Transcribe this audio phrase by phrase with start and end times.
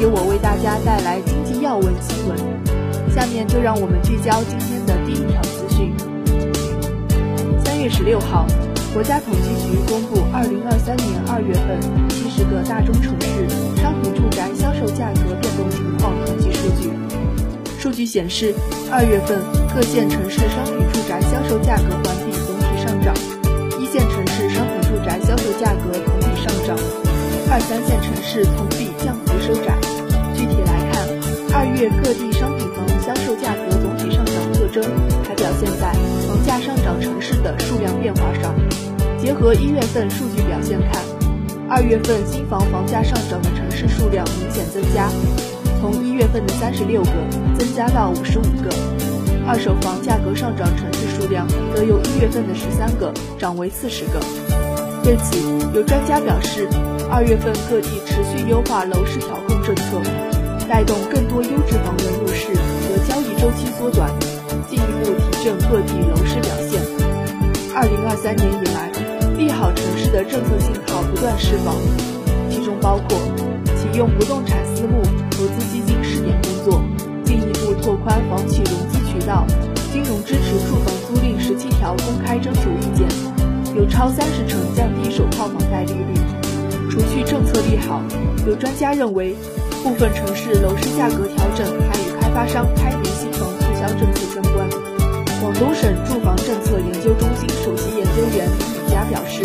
[0.00, 2.36] 由我为大家带来经济要闻新闻，
[3.14, 5.94] 下面就让我们聚焦今天的第一条资讯。
[7.64, 8.46] 三月十六号，
[8.92, 13.48] 国家统计局公布二零二三年二月份七十个大中城市
[13.80, 16.92] 商品住宅销售价格变动情况统计数据。
[17.80, 18.52] 数据显示，
[18.92, 19.40] 二月份
[19.74, 23.14] 各线城市商品住宅销售价格环比总体上涨，
[23.80, 26.76] 一线城市商品住宅销售价格同比上涨，
[27.48, 29.16] 二三线城市同比降。
[29.40, 29.78] 收窄。
[30.34, 31.08] 具体来看，
[31.52, 34.82] 二月各地商品房销售价格总体上涨特征，
[35.24, 35.92] 还表现在
[36.28, 38.54] 房价上涨城市的数量变化上。
[39.18, 41.02] 结合一月份数据表现看，
[41.68, 45.08] 二月份新房房价上涨的城市数量明显增加，
[45.80, 47.10] 从一月份的三十六个
[47.58, 48.68] 增加到五十五个；
[49.48, 54.20] 二手房价格上涨城市数量则由一月份的十三个涨为四十个。
[55.02, 55.38] 对此，
[55.74, 56.68] 有专家表示。
[57.08, 60.02] 二月份各地持续优化楼市调控政策，
[60.68, 64.10] 带动更多优质房源入市和交易周期缩短，
[64.68, 66.82] 进一步提振各地楼市表现。
[67.74, 68.90] 二零二三年以来，
[69.38, 71.76] 利好城市的政策信号不断释放，
[72.50, 73.16] 其中包括
[73.78, 76.82] 启用不动产私募投资基金试点工作，
[77.24, 79.46] 进一步拓宽房企融资渠道，
[79.92, 83.06] 金融支持住房租赁十七条公开征求意见，
[83.76, 86.35] 有超三十成降低首套房贷利率。
[86.96, 88.00] 除去政策利好，
[88.46, 89.36] 有专家认为，
[89.84, 94.66] 部分城市楼市价格调整还与开发商开明新房促销政策相关。
[95.38, 99.44] 广东省住房政策研究中心首席研究员李佳表示，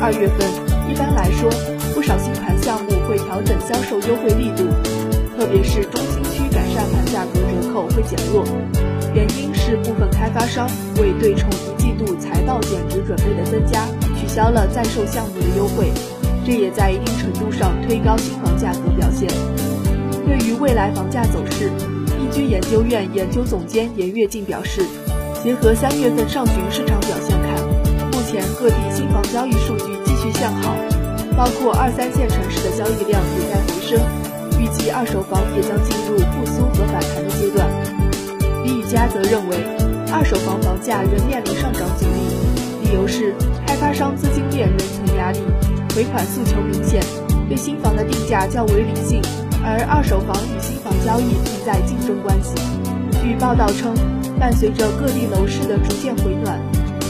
[0.00, 0.46] 二月份
[0.88, 1.50] 一般来说，
[1.92, 4.62] 不少新盘项目会调整销售优惠力度，
[5.36, 8.44] 特别是中心区改善盘价格折扣会减弱，
[9.12, 10.70] 原因是部分开发商
[11.02, 15.90] 为对冲一季度财报减值准备的增加，取消了在售项目的优惠。
[16.46, 19.28] 这也在一定程度上推高新房价格表现。
[20.26, 21.70] 对于未来房价走势，
[22.20, 24.82] 易居研究院研究总监严跃进表示，
[25.42, 27.60] 结合三月份上旬市场表现看，
[28.12, 30.74] 目前各地新房交易数据继续向好，
[31.36, 34.00] 包括二三线城市的交易量也在回升，
[34.60, 37.68] 预计二手房也将进入复苏和反弹的阶段。
[38.64, 39.56] 李宇佳则认为，
[40.12, 43.34] 二手房房价仍面临上涨阻力，理由是
[43.66, 45.40] 开发商资金链仍存压力。
[45.94, 47.00] 回款诉求明显，
[47.48, 49.22] 对新房的定价较为理性，
[49.62, 52.52] 而二手房与新房交易存在竞争关系。
[53.22, 53.94] 据报道称，
[54.36, 56.58] 伴随着各地楼市的逐渐回暖，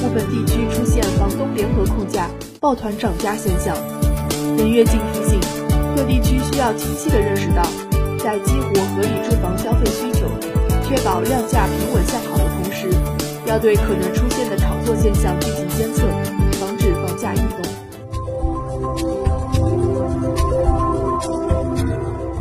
[0.02, 2.28] 部分地区出现房东联合控价、
[2.60, 3.74] 抱团涨价现象。
[4.58, 5.40] 任跃进提醒，
[5.96, 7.64] 各地区需要清晰地认识到，
[8.20, 10.28] 在激活合理住房消费需求、
[10.84, 12.92] 确保量价平稳向好的同时，
[13.46, 16.04] 要对可能出现的炒作现象进行监测，
[16.60, 17.63] 防止房价异动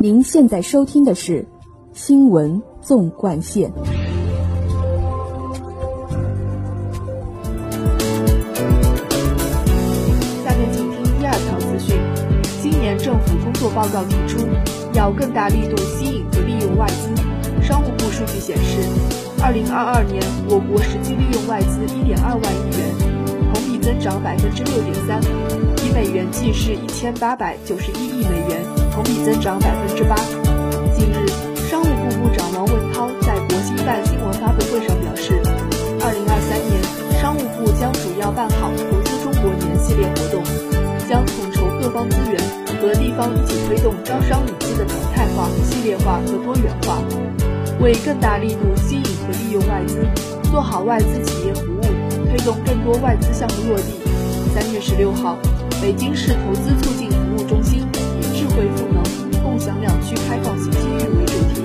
[0.04, 1.40] 您现在收听的是
[1.94, 3.72] 《新闻纵贯线》。
[10.44, 11.96] 下面请听第二条资讯。
[12.62, 14.46] 今年政府工作报告提出，
[14.92, 17.64] 要更大力度吸引和利用外资。
[17.66, 18.82] 商务部数据显示，
[19.42, 22.94] 二零二二年我国实际利用外资一点二万亿元，
[23.54, 25.22] 同比增长百分之六点三，
[25.88, 28.83] 以美元计是一千八百九十一亿美元。
[28.94, 30.16] 同比增长百分之八。
[30.96, 31.26] 近日，
[31.68, 35.34] 商务部部长王文涛在国新办新闻发布会上表示，
[36.00, 36.78] 二零二三年，
[37.20, 40.44] 商务部将主要办好投资中国年系列活动，
[41.10, 42.40] 将统筹各方资源，
[42.80, 47.02] 和地方一起推动招商引资的常态化、系列化和多元化，
[47.82, 50.06] 为更大力度吸引和利用外资，
[50.52, 51.82] 做好外资企业服务，
[52.30, 53.98] 推动更多外资项目落地。
[54.54, 55.36] 三月十六号，
[55.82, 57.82] 北京市投资促进服务中心。
[58.56, 59.04] 会赋能
[59.42, 61.62] 共享两区开放新机遇为主题，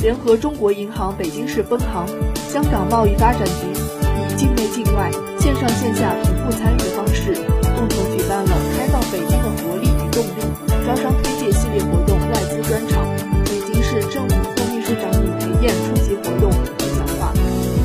[0.00, 2.06] 联合中国银行北京市分行、
[2.50, 7.32] 香港贸易发展局，以境内境外、线上线下同步参与方式，
[7.76, 10.42] 共同举办了“开放北京的活力与动力”
[10.84, 13.06] 招商推介系列活动外资专场。
[13.44, 17.32] 北京市政府副秘书长李培燕出席活动并讲话，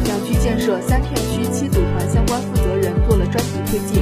[0.06, 4.02] 两区建设三片区七组团相关负责人做了专题推介，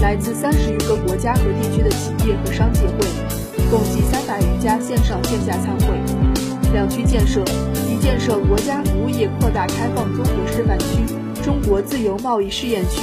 [0.00, 3.45] 来自三十余个国家和地区的企业和商界会。
[3.70, 5.94] 共计三百余家线上线下参会。
[6.72, 7.42] 两区建设
[7.86, 10.86] 即建设国家服务业扩大开放综合示范区、
[11.42, 13.00] 中国自由贸易试验区，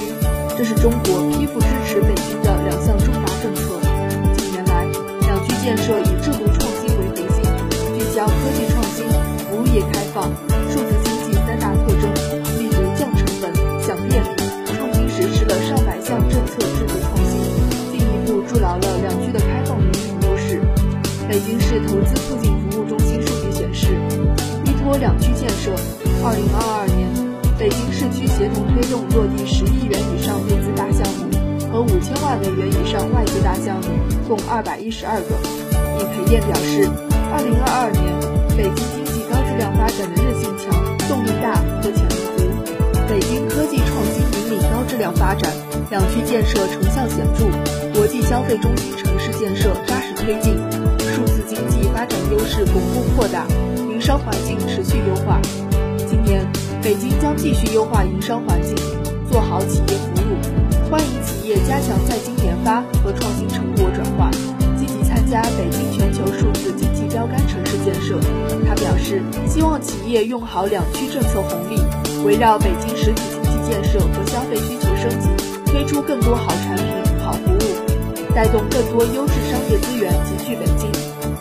[0.57, 3.13] 这是中国批复支持北京的两项重
[25.03, 25.75] 两区建设，
[26.23, 27.03] 二零二二年，
[27.59, 31.27] 北京市区协同推动落地十亿元以上内资大项目
[31.67, 33.91] 和五千万美元以上外资大项目，
[34.31, 35.35] 共二百一十二个。
[35.99, 36.87] 李培燕表示，
[37.35, 37.99] 二零二二年，
[38.55, 40.71] 北京经济高质量发展的韧性强、
[41.11, 41.51] 动力大
[41.83, 42.47] 和潜力足，
[43.11, 45.51] 北京科技创新引领高质量发展，
[45.91, 47.51] 两区建设成效显著，
[47.91, 50.55] 国际消费中心城市建设扎实推进。
[51.11, 53.43] 数字经济发展优势巩固扩大，
[54.03, 55.39] 商环境持续优化。
[56.09, 56.45] 今年，
[56.81, 58.75] 北京将继续优化营商环境，
[59.31, 64.29] 做好企业服务，欢迎企业加强在京研发和创新成果转化，
[64.77, 68.19] 积极参加北京全球数字经济标杆城市建设。
[68.67, 71.79] 他表示，希望企业用好两区政策红利，
[72.25, 75.29] 围绕北京实体经济建设和消费需求升级，
[75.67, 76.85] 推出更多好产品、
[77.23, 80.91] 好服务，带动更多优质商业资源集聚北京。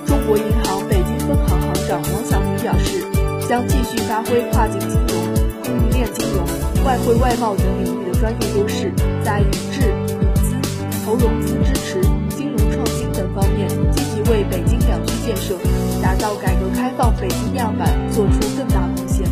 [0.06, 3.04] 中国银行北京分行行长王晓明表示，
[3.46, 5.14] 将继续发挥跨境金融、
[5.62, 6.42] 供应链金融、
[6.86, 8.90] 外汇外贸等领域的专业优势，
[9.22, 10.56] 在引智、引资、
[11.04, 12.00] 投融资支持、
[12.30, 15.54] 金融创新等方面，积极为北京两区建设、
[16.02, 19.28] 打造改革开放北京样板做出更大贡献。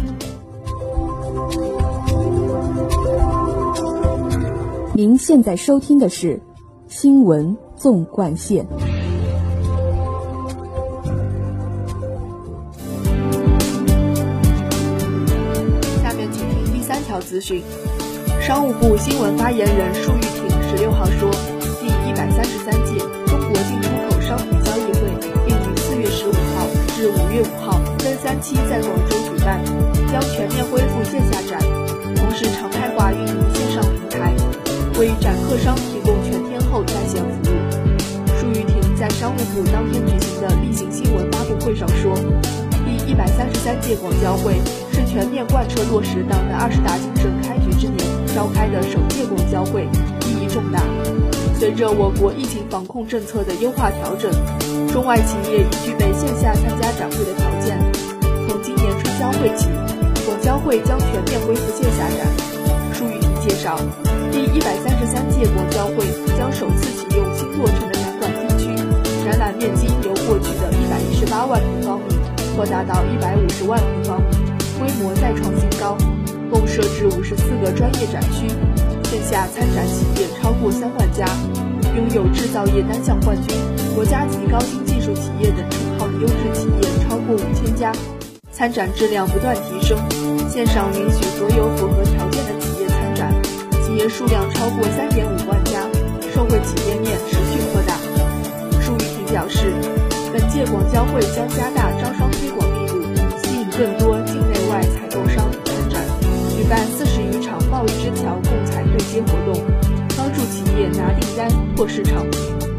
[4.92, 6.36] 您现在收听的是
[6.88, 8.66] 《新闻纵贯线》。
[17.20, 17.62] 资讯。
[18.40, 21.30] 商务部新闻发言人舒玉婷十六号说，
[21.80, 25.00] 第一百三十三届中国进出口商品交易会
[25.46, 29.62] 定于四月十五号至五月五号分三期在广州举办，
[30.10, 31.60] 将全面恢复线下展，
[32.16, 34.34] 同时常态化运营线上平台，
[34.98, 37.54] 为展客商提供全天候在线服务。
[38.40, 42.16] 舒玉婷在商务部当天举行的例行新闻发布会上说，
[42.86, 44.54] 第一百三十三届广交会
[45.10, 47.98] 全面贯彻落实党的二十大精神开局之年
[48.32, 49.82] 召开的首届广交会，
[50.22, 50.80] 意义重大。
[51.58, 54.30] 随着我国疫情防控政策的优化调整，
[54.86, 57.76] 中外企业已具备线下参加展会的条件。
[58.46, 59.66] 从今年春交会起，
[60.24, 62.22] 广交会将全面恢复线下展。
[62.94, 63.76] 舒玉婷介绍，
[64.30, 66.06] 第一百三十三届广交会
[66.38, 68.70] 将首次启用新落成的展馆厅区，
[69.26, 72.14] 展览面积由过去的一百一十八万平方米
[72.54, 74.39] 扩大到一百五十万平方米，
[74.80, 75.94] 规模再创新高，
[76.50, 78.48] 共设置五十四个专业展区，
[79.04, 81.26] 线下参展企业超过三万家，
[81.94, 83.54] 拥有制造业单项冠军、
[83.94, 87.92] 国家级高新技术企业等称号的优质企业超过五千家，
[88.50, 89.98] 参展质量不断提升，
[90.48, 93.34] 线上允许所有符合条件的企业参展，
[93.84, 95.84] 企业数量超过三点五万家，
[96.34, 97.98] 受惠企业面持续扩大。
[98.80, 99.74] 舒玉婷表示，
[100.32, 103.02] 本届广交会将加大招商推广力度，
[103.44, 104.16] 吸引更多
[107.80, 109.64] 贸易之桥共采对接活动，
[110.14, 112.26] 帮助企业拿订单、拓市场。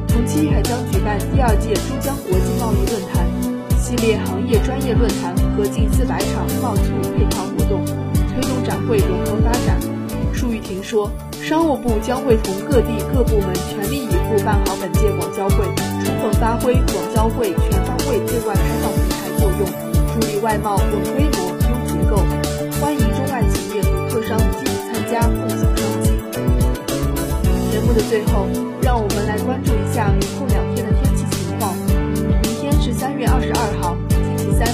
[0.08, 3.26] 同期还将举办第二届珠江国际贸易论坛，
[3.82, 6.84] 系列行业专业论坛和近四百场贸促
[7.18, 7.84] 配套活动，
[8.30, 8.64] 推动。
[8.64, 9.82] 展会融合发展。
[10.32, 11.10] 舒玉婷说，
[11.42, 15.66] 商务部将会同各地各部门全力以赴办好本届广交会，
[16.06, 19.66] 充分发挥广交会全方位对外开放平台作用，
[20.14, 22.18] 助力外贸稳规模、优结构，
[22.80, 23.02] 欢迎
[25.12, 26.10] 家，共享商机。
[27.70, 28.48] 节目的最后，
[28.82, 31.76] 让我们来关注一下明后两天的天气情况。
[32.16, 34.66] 明天是三月二十二号，星期三，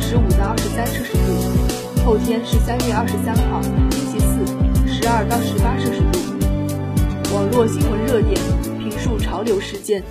[0.00, 4.48] 十五到二十三摄氏度；后天是三月二十三号，星期四，
[4.88, 6.18] 十二到十八摄氏度。
[7.34, 8.40] 网络新闻热点，
[8.78, 10.02] 评述潮流事件。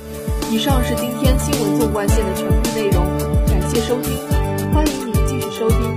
[0.51, 3.03] 以上是今天新闻纵贯线的全部内容，
[3.47, 4.13] 感谢收听，
[4.71, 5.95] 欢迎您继续收听